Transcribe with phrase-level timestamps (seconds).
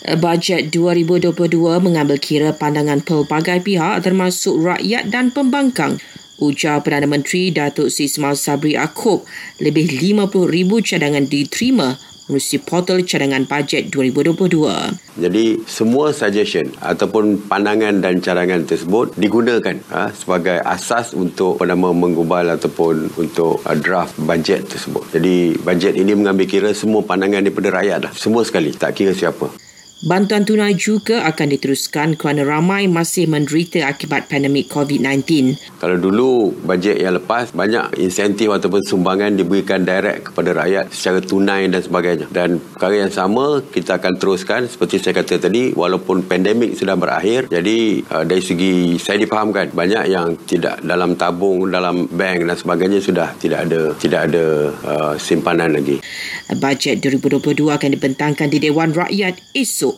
[0.00, 6.00] Bajet 2022 mengambil kira pandangan pelbagai pihak termasuk rakyat dan pembangkang.
[6.40, 9.28] Ujar Perdana Menteri Datuk Ismail Sabri Yaakob,
[9.60, 12.00] lebih 50,000 cadangan diterima
[12.32, 15.20] melalui portal cadangan bajet 2022.
[15.20, 21.92] Jadi semua suggestion ataupun pandangan dan cadangan tersebut digunakan ha, sebagai asas untuk apa nama
[21.92, 25.04] menggubal ataupun untuk uh, draft bajet tersebut.
[25.12, 28.12] Jadi bajet ini mengambil kira semua pandangan daripada rakyat lah.
[28.16, 29.69] Semua sekali, tak kira siapa.
[30.00, 35.60] Bantuan tunai juga akan diteruskan kerana ramai masih menderita akibat pandemik COVID-19.
[35.76, 41.68] Kalau dulu bajet yang lepas banyak insentif ataupun sumbangan diberikan direct kepada rakyat secara tunai
[41.68, 42.32] dan sebagainya.
[42.32, 47.52] Dan perkara yang sama kita akan teruskan seperti saya kata tadi walaupun pandemik sudah berakhir
[47.52, 53.04] jadi uh, dari segi saya difahamkan banyak yang tidak dalam tabung dalam bank dan sebagainya
[53.04, 54.44] sudah tidak ada tidak ada
[54.80, 56.00] uh, simpanan lagi.
[56.56, 59.89] Bajet 2022 akan dibentangkan di Dewan Rakyat esok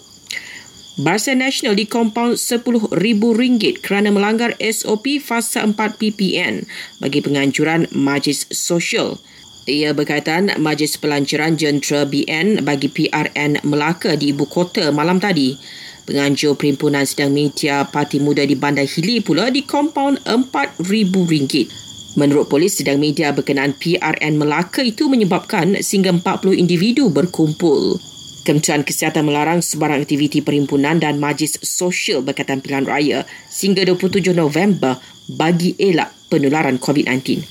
[0.93, 6.69] Barisan Nasional dikompaun RM10,000 kerana melanggar SOP fasa 4 PPN
[7.01, 9.17] bagi penganjuran Majlis Sosial.
[9.65, 15.57] Ia berkaitan Majlis Pelancaran Jentera BN bagi PRN Melaka di ibu kota malam tadi.
[16.05, 21.73] Penganjur Perhimpunan Sedang Media Parti Muda di Bandar Hili pula dikompaun RM4,000.
[22.21, 28.12] Menurut polis, sedang media berkenaan PRN Melaka itu menyebabkan sehingga 40 individu berkumpul.
[28.43, 34.99] Kementerian Kesihatan melarang sebarang aktiviti perhimpunan dan majlis sosial berkaitan pilihan raya sehingga 27 November
[35.31, 37.47] bagi elak penularan COVID-19.